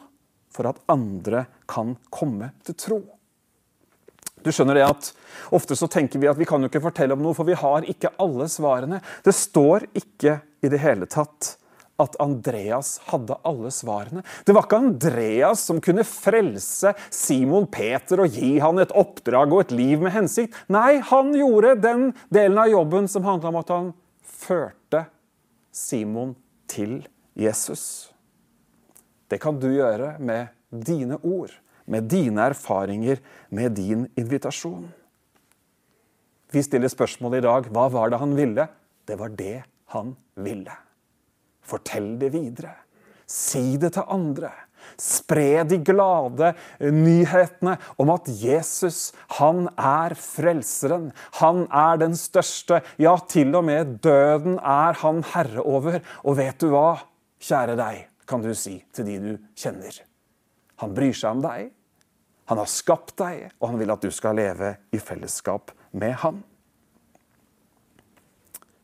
for 0.55 0.71
at 0.71 0.81
andre 0.91 1.45
kan 1.71 1.97
komme 2.15 2.53
til 2.65 2.79
tro. 2.79 3.01
Du 4.45 4.53
skjønner 4.53 4.79
det 4.79 4.87
at 4.87 5.11
Ofte 5.55 5.77
så 5.77 5.89
tenker 5.91 6.21
vi 6.23 6.29
at 6.31 6.39
vi 6.39 6.47
kan 6.49 6.63
jo 6.63 6.71
ikke 6.71 6.83
fortelle 6.85 7.17
om 7.17 7.23
noe, 7.25 7.35
for 7.37 7.47
vi 7.49 7.57
har 7.59 7.85
ikke 7.89 8.15
alle 8.23 8.47
svarene. 8.51 9.01
Det 9.25 9.35
står 9.37 9.89
ikke 9.97 10.39
i 10.65 10.71
det 10.73 10.81
hele 10.83 11.09
tatt 11.11 11.55
at 12.01 12.17
Andreas 12.23 12.97
hadde 13.11 13.37
alle 13.47 13.71
svarene. 13.71 14.25
Det 14.47 14.55
var 14.57 14.67
ikke 14.67 14.81
Andreas 14.83 15.63
som 15.69 15.79
kunne 15.85 16.07
frelse 16.07 16.95
Simon 17.15 17.69
Peter 17.71 18.25
og 18.25 18.35
gi 18.35 18.57
han 18.63 18.83
et 18.83 18.95
oppdrag 18.99 19.55
og 19.55 19.67
et 19.67 19.75
liv 19.77 20.03
med 20.03 20.15
hensikt. 20.17 20.57
Nei, 20.73 20.99
han 21.07 21.31
gjorde 21.39 21.77
den 21.85 22.09
delen 22.35 22.59
av 22.59 22.73
jobben 22.73 23.07
som 23.11 23.27
handla 23.29 23.53
om 23.53 23.61
at 23.63 23.75
han 23.75 23.93
førte 24.27 25.05
Simon 25.75 26.35
til 26.71 27.03
Jesus. 27.39 28.11
Det 29.31 29.39
kan 29.43 29.59
du 29.63 29.71
gjøre 29.71 30.17
med 30.19 30.51
dine 30.75 31.21
ord 31.23 31.55
med 31.91 32.09
dine 32.11 32.49
erfaringer, 32.51 33.21
med 33.51 33.77
din 33.77 34.07
invitasjon. 34.17 34.87
Vi 36.55 36.63
stiller 36.63 36.93
spørsmålet 36.93 37.43
i 37.43 37.47
dag 37.49 37.71
hva 37.75 37.89
var 37.93 38.13
det 38.13 38.21
han 38.23 38.35
ville? 38.39 38.69
Det 39.05 39.19
var 39.21 39.33
det 39.35 39.65
han 39.95 40.15
ville. 40.41 40.77
Fortell 41.65 42.15
det 42.21 42.31
videre. 42.35 42.77
Si 43.27 43.77
det 43.81 43.95
til 43.97 44.07
andre. 44.13 44.53
Spre 45.01 45.65
de 45.65 45.79
glade 45.81 46.53
nyhetene 46.79 47.79
om 48.01 48.13
at 48.13 48.29
Jesus, 48.29 49.15
han 49.41 49.67
er 49.81 50.15
frelseren. 50.21 51.09
Han 51.41 51.65
er 51.73 52.01
den 52.05 52.17
største. 52.21 52.83
Ja, 53.01 53.17
til 53.29 53.55
og 53.57 53.65
med 53.67 53.99
døden 54.05 54.59
er 54.61 55.01
han 55.01 55.25
herre 55.35 55.65
over. 55.65 56.01
Og 56.23 56.39
vet 56.39 56.61
du 56.61 56.71
hva, 56.75 56.99
kjære 57.43 57.79
deg, 57.81 58.05
kan 58.29 58.45
du 58.45 58.53
si 58.57 58.79
til 58.95 59.09
de 59.09 59.21
du 59.25 59.33
kjenner. 59.57 60.05
Han 60.83 60.95
bryr 60.97 61.15
seg 61.17 61.37
om 61.37 61.43
deg. 61.45 61.71
Han 62.51 62.61
har 62.61 62.69
skapt 62.69 63.15
deg, 63.21 63.47
og 63.59 63.71
han 63.71 63.79
vil 63.81 63.93
at 63.95 64.05
du 64.05 64.11
skal 64.13 64.37
leve 64.37 64.75
i 64.93 65.01
fellesskap 65.01 65.73
med 65.97 66.17
han. 66.25 66.43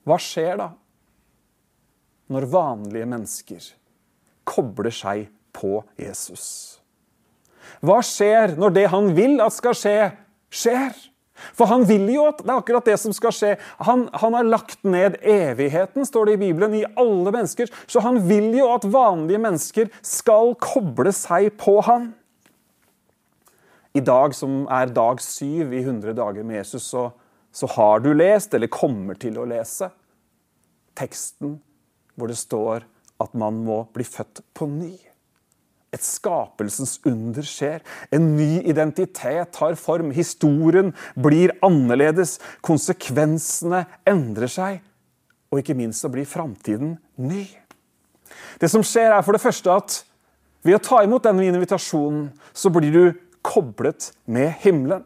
Hva 0.09 0.17
skjer 0.21 0.57
da 0.61 0.71
når 2.31 2.47
vanlige 2.51 3.09
mennesker 3.11 3.67
kobler 4.49 4.95
seg 4.95 5.27
på 5.57 5.81
Jesus? 6.01 6.47
Hva 7.85 8.01
skjer 8.05 8.57
når 8.61 8.75
det 8.77 8.87
han 8.93 9.13
vil 9.17 9.37
at 9.45 9.55
skal 9.55 9.77
skje, 9.77 9.99
skjer? 10.49 10.97
For 11.57 11.71
han 11.71 11.85
vil 11.89 12.07
jo 12.13 12.27
at 12.29 12.43
det 12.43 12.51
er 12.51 12.61
akkurat 12.61 12.89
det 12.91 12.97
som 13.03 13.15
skal 13.17 13.35
skje. 13.35 13.53
Han, 13.87 14.07
han, 14.13 14.37
har 14.37 14.49
lagt 14.49 14.81
ned 14.85 15.19
evigheten, 15.21 16.07
står 16.07 16.31
det 16.31 16.37
i 16.39 16.43
Bibelen, 16.45 16.77
i 16.79 16.87
alle 17.01 17.33
mennesker. 17.35 17.71
Så 17.91 18.03
han 18.05 18.21
vil 18.29 18.51
jo 18.59 18.71
at 18.75 18.87
vanlige 18.91 19.43
mennesker 19.43 19.91
skal 20.07 20.55
koble 20.61 21.13
seg 21.17 21.53
på 21.61 21.79
han. 21.87 22.13
I 23.97 24.03
dag 24.07 24.37
som 24.39 24.63
er 24.71 24.93
dag 24.95 25.19
syv 25.25 25.75
i 25.75 25.83
100 25.83 26.15
dager 26.15 26.47
med 26.47 26.61
Jesus, 26.61 26.87
så, 26.93 27.09
så 27.51 27.67
har 27.75 28.05
du 28.05 28.13
lest, 28.15 28.55
eller 28.55 28.71
kommer 28.71 29.19
til 29.19 29.41
å 29.41 29.49
lese, 29.51 29.91
teksten 30.99 31.59
hvor 32.15 32.31
det 32.31 32.39
står 32.39 32.87
at 33.21 33.35
man 33.39 33.63
må 33.67 33.83
bli 33.95 34.07
født 34.07 34.45
på 34.57 34.69
ny. 34.71 34.95
Et 35.91 36.03
skapelsens 36.07 37.01
under 37.09 37.47
skjer. 37.47 37.81
En 38.15 38.29
ny 38.37 38.61
identitet 38.71 39.51
tar 39.57 39.75
form. 39.79 40.13
Historien 40.15 40.93
blir 41.19 41.57
annerledes. 41.67 42.37
Konsekvensene 42.63 43.83
endrer 44.07 44.51
seg. 44.51 44.79
Og 45.51 45.63
ikke 45.63 45.75
minst 45.75 46.05
så 46.05 46.11
blir 46.13 46.29
framtiden 46.31 46.95
ny. 47.19 47.43
Det 48.63 48.71
som 48.71 48.85
skjer, 48.87 49.11
er 49.11 49.27
for 49.27 49.35
det 49.35 49.43
første 49.43 49.75
at 49.75 49.99
ved 50.63 50.77
å 50.77 50.85
ta 50.85 51.03
imot 51.03 51.25
denne 51.27 51.49
invitasjonen, 51.49 52.29
så 52.55 52.71
blir 52.71 52.95
du 52.95 53.05
koblet 53.43 54.13
med 54.31 54.53
himmelen. 54.63 55.03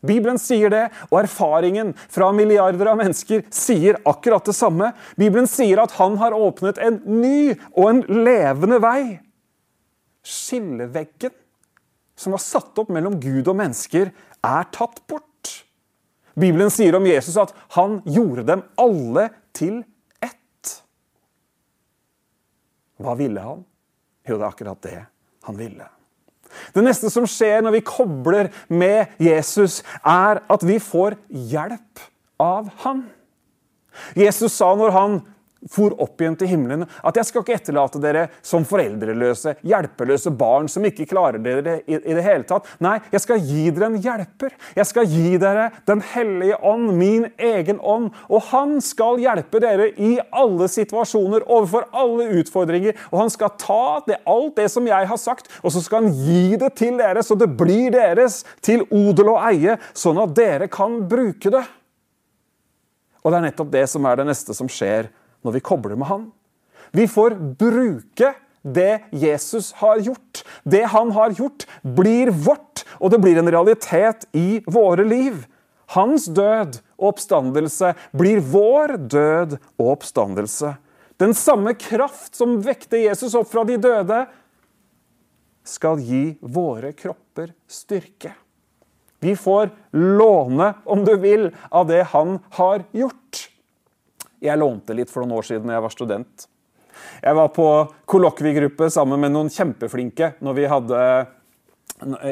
Bibelen 0.00 0.40
sier 0.40 0.72
det, 0.72 0.86
og 1.12 1.18
erfaringen 1.20 1.92
fra 2.08 2.30
milliarder 2.32 2.88
av 2.88 2.96
mennesker 2.98 3.44
sier 3.52 4.00
akkurat 4.08 4.48
det 4.48 4.56
samme. 4.56 4.94
Bibelen 5.20 5.46
sier 5.46 5.84
at 5.84 5.92
han 6.00 6.16
har 6.18 6.34
åpnet 6.34 6.80
en 6.80 7.02
ny 7.04 7.52
og 7.76 7.84
en 7.84 8.06
levende 8.24 8.80
vei 8.82 9.02
Skilleveggen 10.26 11.34
som 12.20 12.34
var 12.36 12.42
satt 12.44 12.76
opp 12.80 12.90
mellom 12.92 13.16
Gud 13.20 13.48
og 13.48 13.56
mennesker, 13.56 14.10
er 14.44 14.66
tatt 14.74 15.00
bort. 15.08 15.52
Bibelen 16.36 16.70
sier 16.72 16.96
om 16.96 17.06
Jesus 17.08 17.38
at 17.40 17.54
han 17.76 18.00
gjorde 18.08 18.44
dem 18.48 18.64
alle 18.80 19.30
til 19.56 19.80
ett. 20.22 20.74
Hva 23.00 23.16
ville 23.18 23.44
han? 23.44 23.64
Jo, 24.28 24.36
det 24.36 24.44
er 24.44 24.50
akkurat 24.50 24.84
det 24.84 24.98
han 25.48 25.58
ville. 25.58 25.88
Det 26.74 26.84
neste 26.84 27.08
som 27.12 27.26
skjer 27.30 27.62
når 27.64 27.78
vi 27.78 27.86
kobler 27.86 28.50
med 28.68 29.14
Jesus, 29.22 29.80
er 30.04 30.42
at 30.50 30.66
vi 30.66 30.76
får 30.82 31.16
hjelp 31.30 32.04
av 32.42 32.68
han. 32.84 33.04
Jesus 34.18 34.54
sa 34.58 34.72
når 34.76 34.94
han 34.94 35.20
for 35.68 35.94
opp 36.00 36.20
igjen 36.22 36.36
til 36.40 36.48
himmelen. 36.50 36.86
At 37.04 37.18
jeg 37.18 37.28
skal 37.28 37.44
ikke 37.44 37.56
etterlate 37.58 38.00
dere 38.02 38.26
som 38.46 38.64
foreldreløse, 38.68 39.56
hjelpeløse 39.66 40.32
barn 40.32 40.70
som 40.72 40.86
ikke 40.88 41.08
klarer 41.10 41.40
dere 41.42 41.80
i, 41.84 41.98
i, 41.98 42.14
det 42.16 42.24
hele 42.24 42.46
tatt. 42.48 42.68
Nei, 42.82 42.96
jeg 43.12 43.24
skal 43.24 43.42
gi 43.44 43.66
dere 43.68 43.90
en 43.90 43.98
hjelper. 44.00 44.54
Jeg 44.78 44.88
skal 44.88 45.08
gi 45.10 45.36
dere 45.40 45.68
Den 45.88 46.02
hellige 46.12 46.56
ånd, 46.66 46.92
min 46.96 47.28
egen 47.36 47.80
ånd. 47.80 48.10
Og 48.28 48.46
han 48.50 48.78
skal 48.84 49.20
hjelpe 49.20 49.60
dere 49.62 49.90
i 50.00 50.14
alle 50.32 50.68
situasjoner, 50.70 51.44
overfor 51.46 51.88
alle 51.96 52.30
utfordringer. 52.40 52.96
Og 53.10 53.24
han 53.24 53.32
skal 53.32 53.54
ta 53.60 54.00
det, 54.06 54.20
alt 54.30 54.56
det 54.56 54.68
som 54.72 54.86
jeg 54.88 55.10
har 55.10 55.20
sagt, 55.20 55.50
og 55.62 55.74
så 55.74 55.82
skal 55.84 56.06
han 56.06 56.14
gi 56.24 56.56
det 56.60 56.72
til 56.78 56.96
dere, 57.00 57.22
så 57.24 57.36
det 57.38 57.50
blir 57.58 57.92
deres 57.94 58.40
til 58.64 58.84
odel 58.88 59.34
og 59.34 59.42
eie, 59.50 59.76
sånn 59.96 60.20
at 60.22 60.34
dere 60.36 60.70
kan 60.72 61.00
bruke 61.10 61.52
det. 61.52 61.64
Og 63.20 63.32
det 63.32 63.38
er 63.40 63.48
nettopp 63.50 63.72
det 63.72 63.86
som 63.92 64.06
er 64.08 64.20
det 64.20 64.30
neste 64.30 64.56
som 64.56 64.68
skjer 64.70 65.10
når 65.44 65.56
vi 65.56 65.64
kobler 65.64 65.98
med 65.98 66.10
Han. 66.10 66.28
Vi 66.96 67.06
får 67.08 67.36
bruke 67.58 68.34
det 68.62 69.00
Jesus 69.10 69.72
har 69.80 70.00
gjort. 70.04 70.42
Det 70.64 70.82
han 70.92 71.12
har 71.16 71.30
gjort, 71.30 71.66
blir 71.82 72.30
vårt, 72.30 72.84
og 73.00 73.12
det 73.12 73.20
blir 73.22 73.38
en 73.40 73.50
realitet 73.50 74.26
i 74.36 74.60
våre 74.66 75.04
liv. 75.06 75.46
Hans 75.96 76.28
død 76.30 76.80
og 77.00 77.14
oppstandelse 77.14 77.94
blir 78.16 78.42
vår 78.52 78.96
død 79.10 79.56
og 79.80 79.86
oppstandelse. 79.96 80.74
Den 81.20 81.34
samme 81.36 81.74
kraft 81.76 82.36
som 82.36 82.60
vekte 82.64 83.00
Jesus 83.02 83.34
opp 83.36 83.50
fra 83.50 83.64
de 83.68 83.76
døde, 83.80 84.24
skal 85.70 86.00
gi 86.00 86.38
våre 86.40 86.94
kropper 86.96 87.52
styrke. 87.68 88.32
Vi 89.20 89.34
får 89.36 89.68
låne, 89.92 90.72
om 90.88 91.04
du 91.04 91.12
vil, 91.20 91.50
av 91.68 91.90
det 91.90 92.06
han 92.14 92.38
har 92.56 92.86
gjort. 92.96 93.49
Jeg 94.40 94.60
lånte 94.60 94.96
litt 94.96 95.12
for 95.12 95.24
noen 95.24 95.38
år 95.40 95.50
siden 95.50 95.68
da 95.68 95.76
jeg 95.76 95.84
var 95.84 95.94
student. 95.94 96.48
Jeg 97.20 97.36
var 97.36 97.50
på 97.52 97.66
kollokviegruppe 98.08 98.88
sammen 98.92 99.20
med 99.20 99.34
noen 99.34 99.52
kjempeflinke 99.52 100.34
når 100.44 100.56
vi 100.56 100.70
hadde 100.70 101.02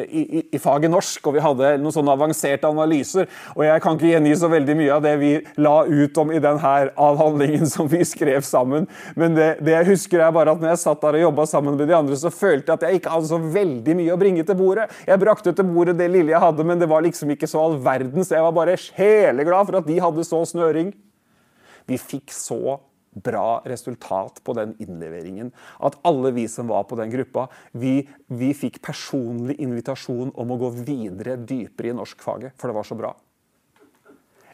i, 0.08 0.20
i, 0.38 0.42
i, 0.52 0.58
faget 0.58 0.90
norsk, 0.90 1.26
og 1.28 1.34
vi 1.36 1.42
hadde 1.44 1.72
noen 1.82 1.92
sånne 1.92 2.14
avanserte 2.14 2.68
analyser. 2.68 3.28
Og 3.56 3.64
jeg 3.66 3.82
kan 3.84 3.98
ikke 3.98 4.12
gjengi 4.12 4.34
så 4.40 4.48
veldig 4.48 4.76
mye 4.78 4.94
av 4.94 5.02
det 5.04 5.14
vi 5.20 5.32
la 5.60 5.74
ut 5.84 6.20
om 6.22 6.32
i 6.32 6.40
denne 6.42 6.72
avhandlingen 6.96 7.68
som 7.74 7.90
vi 7.90 8.00
skrev 8.08 8.46
sammen. 8.48 8.88
Men 9.18 9.36
det, 9.36 9.50
det 9.64 9.74
jeg 9.76 9.90
husker 9.90 10.24
er 10.24 10.34
bare 10.34 10.54
at 10.54 10.62
når 10.62 10.72
jeg 10.72 10.82
satt 10.84 11.02
der 11.04 11.18
og 11.20 11.26
jobba 11.26 11.48
sammen 11.50 11.76
med 11.76 11.90
de 11.90 11.98
andre, 11.98 12.16
så 12.16 12.32
følte 12.32 12.72
jeg 12.72 12.78
at 12.80 12.86
jeg 12.88 13.02
ikke 13.02 13.16
hadde 13.16 13.32
så 13.32 13.40
veldig 13.58 13.98
mye 14.00 14.14
å 14.14 14.20
bringe 14.20 14.46
til 14.48 14.58
bordet. 14.58 14.88
Jeg 15.08 15.22
brakte 15.24 15.52
til 15.52 15.68
bordet 15.68 15.98
det 16.00 16.08
lille 16.12 16.32
jeg 16.32 16.44
hadde, 16.44 16.64
men 16.64 16.80
det 16.80 16.88
var 16.90 17.04
liksom 17.04 17.36
ikke 17.36 17.50
så 17.50 17.66
all 17.66 17.76
verden, 17.84 18.24
så 18.24 18.38
jeg 18.38 18.48
var 18.48 18.56
bare 18.56 18.80
sjeleglad 18.80 19.68
for 19.68 19.82
at 19.82 19.88
de 19.90 20.00
hadde 20.00 20.26
så 20.26 20.42
snøring. 20.48 20.94
Vi 21.88 21.98
fikk 22.00 22.32
så 22.34 22.78
bra 23.18 23.62
resultat 23.66 24.42
på 24.44 24.54
den 24.54 24.74
innleveringen. 24.82 25.52
At 25.80 25.98
alle 26.06 26.32
vi 26.36 26.46
som 26.48 26.68
var 26.70 26.84
på 26.88 26.98
den 27.00 27.10
gruppa, 27.10 27.48
vi, 27.72 28.02
vi 28.26 28.52
fikk 28.54 28.80
personlig 28.84 29.58
invitasjon 29.62 30.32
om 30.34 30.52
å 30.52 30.60
gå 30.60 30.70
videre, 30.82 31.38
dypere 31.40 31.92
i 31.92 31.96
norskfaget, 31.96 32.54
for 32.58 32.70
det 32.70 32.78
var 32.78 32.88
så 32.88 32.98
bra. 32.98 33.14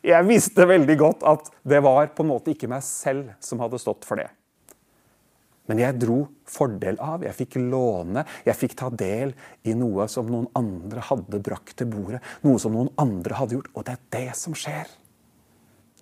Jeg 0.04 0.28
visste 0.28 0.66
veldig 0.68 0.96
godt 1.00 1.22
at 1.24 1.46
det 1.64 1.80
var 1.84 2.10
på 2.12 2.24
en 2.24 2.34
måte 2.34 2.52
ikke 2.52 2.68
meg 2.68 2.84
selv 2.84 3.32
som 3.40 3.62
hadde 3.64 3.80
stått 3.80 4.04
for 4.04 4.20
det. 4.20 4.28
Men 5.64 5.80
jeg 5.80 5.96
dro 5.96 6.18
fordel 6.44 6.98
av, 7.00 7.22
jeg 7.24 7.32
fikk 7.38 7.56
låne, 7.56 8.26
jeg 8.44 8.58
fikk 8.58 8.74
ta 8.76 8.90
del 8.92 9.32
i 9.64 9.72
noe 9.72 10.04
som 10.12 10.28
noen 10.28 10.50
andre 10.60 11.00
hadde 11.08 11.40
brakt 11.40 11.78
til 11.80 11.88
bordet. 11.88 12.20
Noe 12.44 12.60
som 12.60 12.76
noen 12.76 12.92
andre 13.00 13.38
hadde 13.38 13.56
gjort. 13.56 13.70
Og 13.72 13.86
det 13.86 13.96
er 13.96 14.04
det 14.12 14.36
som 14.36 14.52
skjer. 14.52 14.92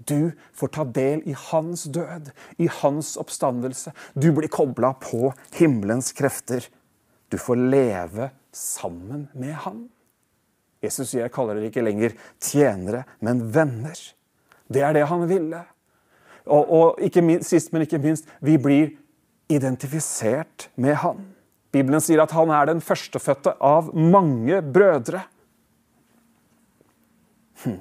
Du 0.09 0.32
får 0.56 0.73
ta 0.75 0.85
del 0.85 1.23
i 1.28 1.35
hans 1.50 1.85
død, 1.94 2.30
i 2.59 2.68
hans 2.80 3.14
oppstandelse. 3.21 3.92
Du 4.14 4.30
blir 4.32 4.50
kobla 4.52 4.94
på 5.00 5.32
himmelens 5.56 6.12
krefter. 6.16 6.66
Du 7.28 7.38
får 7.38 7.61
leve 7.73 8.30
sammen 8.52 9.28
med 9.32 9.54
han. 9.64 9.85
Jesus 10.82 11.12
sier 11.12 11.26
jeg 11.26 11.35
kaller 11.35 11.59
dere 11.59 11.71
ikke 11.71 11.85
lenger 11.85 12.16
tjenere, 12.42 13.04
men 13.23 13.44
venner. 13.54 13.99
Det 14.73 14.82
er 14.82 14.97
det 14.97 15.06
han 15.11 15.28
ville. 15.30 15.62
Og, 16.42 16.73
og 16.75 17.23
minst, 17.23 17.52
sist, 17.52 17.71
men 17.73 17.85
ikke 17.87 18.02
minst, 18.02 18.26
vi 18.42 18.56
blir 18.59 18.97
identifisert 19.52 20.68
med 20.75 20.99
han. 21.04 21.23
Bibelen 21.73 22.02
sier 22.04 22.25
at 22.25 22.35
han 22.37 22.50
er 22.52 22.68
den 22.68 22.82
førstefødte 22.85 23.54
av 23.62 23.92
mange 23.94 24.59
brødre. 24.75 25.23
Hm. 27.62 27.78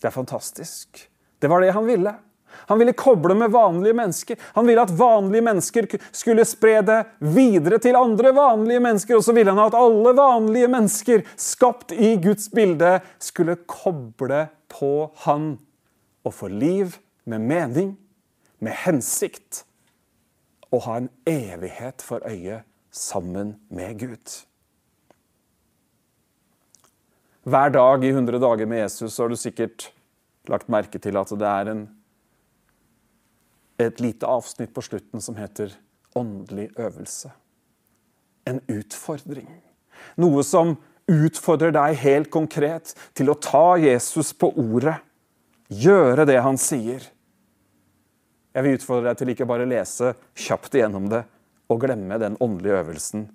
Det 0.00 0.08
er 0.08 0.14
fantastisk. 0.14 1.04
Det 1.38 1.50
var 1.50 1.60
det 1.60 1.74
han 1.74 1.86
ville. 1.86 2.14
Han 2.68 2.78
ville 2.78 2.92
koble 2.92 3.34
med 3.34 3.50
vanlige 3.50 3.94
mennesker. 3.94 4.36
Han 4.54 4.66
ville 4.66 4.82
at 4.82 4.90
vanlige 4.90 5.42
mennesker 5.42 5.86
skulle 6.12 6.44
spre 6.48 6.80
det 6.82 6.98
videre 7.18 7.78
til 7.82 7.96
andre 7.98 8.32
vanlige 8.34 8.82
mennesker. 8.82 9.18
Og 9.18 9.24
så 9.24 9.34
ville 9.36 9.52
han 9.52 9.62
at 9.62 9.76
alle 9.78 10.14
vanlige 10.16 10.68
mennesker, 10.68 11.24
skapt 11.36 11.92
i 11.92 12.16
Guds 12.22 12.50
bilde, 12.50 12.98
skulle 13.18 13.58
koble 13.66 14.46
på 14.68 15.10
han 15.24 15.56
og 16.24 16.34
få 16.34 16.50
liv 16.52 16.98
med 17.28 17.44
mening, 17.44 17.96
med 18.58 18.74
hensikt, 18.84 19.64
og 20.72 20.82
ha 20.84 20.98
en 21.00 21.08
evighet 21.28 22.04
for 22.04 22.24
øye 22.28 22.62
sammen 22.92 23.56
med 23.70 23.98
Gud. 24.00 24.47
Hver 27.48 27.70
dag 27.72 28.02
i 28.04 28.10
100 28.12 28.38
dager 28.42 28.66
med 28.68 28.82
Jesus 28.82 29.14
så 29.14 29.24
har 29.24 29.32
du 29.32 29.38
sikkert 29.40 29.86
lagt 30.50 30.68
merke 30.68 30.98
til 31.00 31.16
at 31.16 31.30
det 31.32 31.48
er 31.48 31.70
en, 31.72 31.82
et 33.80 34.02
lite 34.04 34.28
avsnitt 34.28 34.74
på 34.76 34.84
slutten 34.84 35.22
som 35.24 35.38
heter 35.38 35.72
'åndelig 36.12 36.68
øvelse'. 36.76 37.30
En 38.44 38.60
utfordring. 38.68 39.48
Noe 40.16 40.44
som 40.44 40.76
utfordrer 41.08 41.72
deg 41.72 41.96
helt 42.02 42.30
konkret 42.30 42.94
til 43.14 43.30
å 43.30 43.40
ta 43.40 43.76
Jesus 43.80 44.32
på 44.32 44.52
ordet. 44.52 44.98
Gjøre 45.68 46.26
det 46.28 46.40
han 46.42 46.56
sier. 46.56 47.00
Jeg 48.54 48.64
vil 48.64 48.76
utfordre 48.76 49.08
deg 49.08 49.18
til 49.18 49.28
ikke 49.28 49.48
bare 49.48 49.68
lese 49.68 50.14
kjapt 50.34 50.74
igjennom 50.74 51.08
det 51.08 51.24
og 51.68 51.80
glemme 51.80 52.18
den 52.18 52.36
åndelige 52.40 52.80
øvelsen, 52.82 53.28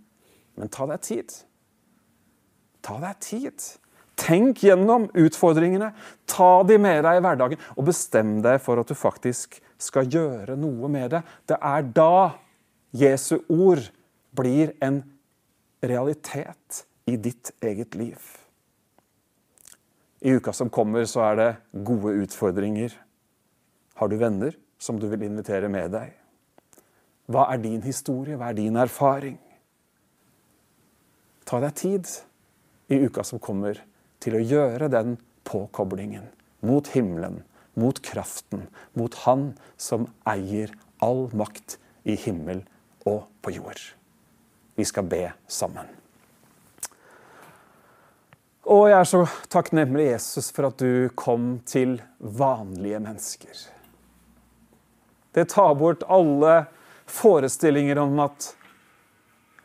men 0.58 0.70
ta 0.70 0.86
deg 0.86 1.01
tid. 1.01 1.34
Ta 2.82 3.00
deg 3.00 3.20
tid. 3.20 3.74
Tenk 4.20 4.62
gjennom 4.63 5.08
utfordringene. 5.17 5.90
Ta 6.29 6.51
de 6.68 6.77
med 6.81 7.01
deg 7.05 7.18
i 7.18 7.24
hverdagen, 7.24 7.61
og 7.77 7.88
bestem 7.90 8.38
deg 8.46 8.59
for 8.64 8.81
at 8.81 8.90
du 8.90 8.98
faktisk 8.98 9.59
skal 9.81 10.07
gjøre 10.09 10.57
noe 10.59 10.90
med 10.92 11.16
det. 11.16 11.24
Det 11.50 11.57
er 11.57 11.90
da 11.96 12.16
Jesu 12.94 13.40
ord 13.50 13.81
blir 14.38 14.75
en 14.83 15.01
realitet 15.83 16.83
i 17.09 17.18
ditt 17.18 17.51
eget 17.61 17.98
liv. 18.00 18.20
I 20.24 20.38
uka 20.38 20.53
som 20.55 20.70
kommer, 20.72 21.03
så 21.09 21.25
er 21.25 21.40
det 21.40 21.50
gode 21.83 22.14
utfordringer. 22.24 22.94
Har 24.00 24.07
du 24.07 24.16
venner 24.22 24.55
som 24.79 25.00
du 25.00 25.09
vil 25.11 25.25
invitere 25.25 25.68
med 25.72 25.92
deg? 25.92 26.14
Hva 27.27 27.50
er 27.51 27.59
din 27.64 27.81
historie? 27.83 28.38
Hva 28.40 28.51
er 28.51 28.59
din 28.61 28.77
erfaring? 28.79 29.35
Ta 31.44 31.59
deg 31.64 31.75
tid 31.75 32.07
i 32.94 33.01
uka 33.03 33.25
som 33.27 33.42
kommer 33.44 33.81
til 34.24 34.38
å 34.38 34.44
gjøre 34.44 34.92
den 34.92 35.18
påkoblingen 35.48 36.29
mot 36.64 36.88
himmelen, 36.96 37.42
mot 37.75 38.00
kraften, 38.05 38.68
mot 38.96 39.16
Han 39.25 39.51
som 39.77 40.07
eier 40.29 40.72
all 41.03 41.27
makt 41.36 41.77
i 42.07 42.16
himmel 42.20 42.64
og 43.09 43.27
på 43.44 43.55
jord. 43.57 43.81
Vi 44.75 44.86
skal 44.88 45.05
be 45.09 45.25
sammen. 45.48 45.90
Og 48.64 48.88
jeg 48.88 48.96
er 48.96 49.07
så 49.09 49.22
takknemlig, 49.51 50.05
Jesus, 50.14 50.48
for 50.55 50.70
at 50.70 50.79
du 50.79 51.12
kom 51.20 51.57
til 51.68 51.98
vanlige 52.18 53.01
mennesker. 53.03 53.64
Det 55.36 55.50
tar 55.51 55.74
bort 55.75 56.05
alle 56.07 56.62
forestillinger 57.09 58.00
om 58.00 58.22
at 58.24 58.53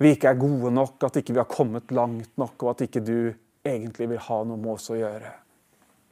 vi 0.03 0.15
ikke 0.15 0.33
er 0.33 0.41
gode 0.41 0.73
nok, 0.75 0.97
at 1.07 1.21
ikke 1.21 1.37
vi 1.37 1.43
har 1.43 1.51
kommet 1.51 1.95
langt 1.95 2.33
nok, 2.41 2.57
og 2.63 2.73
at 2.73 2.85
ikke 2.89 3.03
du 3.07 3.19
egentlig 3.69 4.09
vil 4.11 4.25
ha 4.29 4.43
noe 4.45 4.59
med 4.61 4.75
oss 4.75 4.91
å 4.93 4.99
gjøre. 4.99 5.33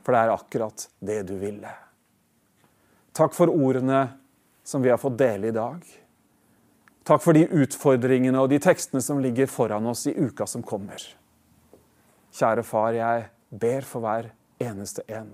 For 0.04 0.14
det 0.14 0.22
er 0.22 0.32
akkurat 0.34 0.88
det 1.02 1.20
du 1.28 1.34
ville. 1.40 1.72
Takk 3.16 3.34
for 3.34 3.50
ordene 3.50 4.02
som 4.66 4.82
vi 4.84 4.92
har 4.92 5.00
fått 5.00 5.16
dele 5.18 5.48
i 5.50 5.54
dag. 5.56 5.80
Takk 7.06 7.22
for 7.22 7.38
de 7.38 7.46
utfordringene 7.46 8.40
og 8.42 8.50
de 8.50 8.58
tekstene 8.62 9.02
som 9.02 9.22
ligger 9.22 9.48
foran 9.50 9.86
oss 9.86 10.04
i 10.10 10.14
uka 10.14 10.46
som 10.50 10.64
kommer. 10.66 11.00
Kjære 12.36 12.64
far, 12.66 12.92
jeg 12.98 13.28
ber 13.50 13.86
for 13.86 14.04
hver 14.04 14.30
eneste 14.62 15.04
en 15.08 15.30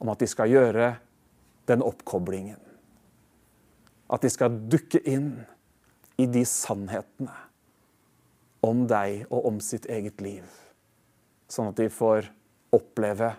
om 0.00 0.08
at 0.08 0.22
de 0.22 0.28
skal 0.30 0.48
gjøre 0.48 0.94
den 1.68 1.82
oppkoblingen. 1.84 2.56
At 4.08 4.24
de 4.24 4.30
skal 4.32 4.56
dukke 4.72 5.02
inn 5.04 5.34
i 6.16 6.24
de 6.24 6.46
sannhetene 6.48 7.49
om 8.66 8.86
deg 8.88 9.26
og 9.30 9.46
om 9.50 9.60
sitt 9.64 9.88
eget 9.90 10.20
liv. 10.24 10.46
Sånn 11.50 11.72
at 11.72 11.80
de 11.80 11.88
får 11.92 12.30
oppleve, 12.76 13.32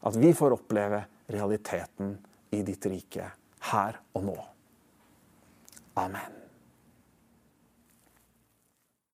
at 0.00 0.16
vi 0.16 0.32
får 0.36 0.56
oppleve 0.56 1.04
realiteten 1.30 2.16
i 2.56 2.62
ditt 2.66 2.86
rike 2.90 3.30
her 3.70 4.00
og 4.16 4.28
nå. 4.30 4.36
Amen. 6.00 6.39